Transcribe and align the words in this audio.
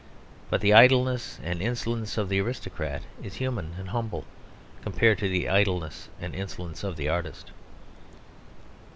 But 0.49 0.61
the 0.61 0.73
idleness 0.73 1.39
and 1.43 1.61
insolence 1.61 2.17
of 2.17 2.27
the 2.27 2.39
aristocrat 2.41 3.03
is 3.21 3.35
human 3.35 3.75
and 3.77 3.89
humble 3.89 4.25
compared 4.81 5.19
to 5.19 5.29
the 5.29 5.47
idleness 5.47 6.09
and 6.19 6.33
insolence 6.33 6.83
of 6.83 6.95
the 6.97 7.07
artist. 7.07 7.51